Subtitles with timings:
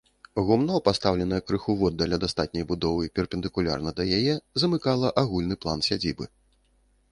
[0.45, 6.25] Гумно, пастаўленае крыху воддаль ад астатняй будовы, перпендыкулярна да яе, замыкала агульны план сядзібы.